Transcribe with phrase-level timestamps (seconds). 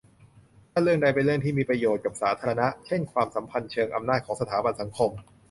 [0.71, 5.11] ถ้าเรื่องใดเป็นเรื่องที่มีประโยชน์กับสาธารณะ เช่นความสัมพันธ์เชิงอำนาจของสถาบันสังคม